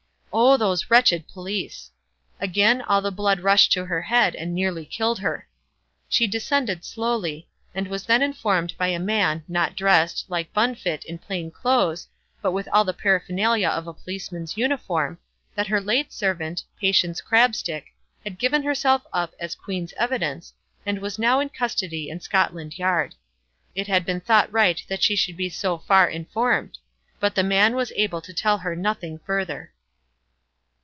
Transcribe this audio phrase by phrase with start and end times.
[0.33, 1.91] Oh, those wretched police!
[2.39, 5.45] Again all the blood rushed to her head and nearly killed her.
[6.07, 11.17] She descended slowly; and was then informed by a man, not dressed, like Bunfit, in
[11.17, 12.07] plain clothes,
[12.41, 15.17] but with all the paraphernalia of a policeman's uniform,
[15.53, 17.87] that her late servant, Patience Crabstick,
[18.23, 20.53] had given herself up as Queen's evidence,
[20.85, 23.15] and was now in custody in Scotland Yard.
[23.75, 26.77] It had been thought right that she should be so far informed;
[27.19, 29.73] but the man was able to tell her nothing further.